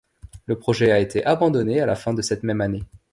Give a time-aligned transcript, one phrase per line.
[0.47, 2.81] Le projet a été abandonné à la fin de cette même année.